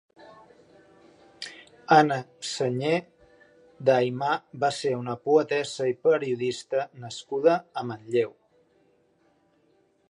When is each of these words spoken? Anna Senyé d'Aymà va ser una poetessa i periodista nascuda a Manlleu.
Anna 1.95 2.17
Senyé 2.53 2.93
d'Aymà 3.91 4.31
va 4.65 4.73
ser 4.79 4.95
una 5.01 5.17
poetessa 5.29 5.89
i 5.93 5.97
periodista 6.09 6.89
nascuda 7.07 7.57
a 7.83 7.87
Manlleu. 7.93 8.35